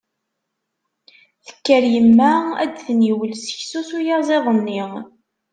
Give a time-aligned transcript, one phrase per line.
[1.45, 2.31] Tekker yemma
[2.63, 4.81] ad d-tniwel seksu s uyaziḍ-nni.